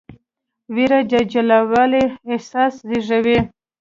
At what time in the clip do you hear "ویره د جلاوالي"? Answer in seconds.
0.75-2.03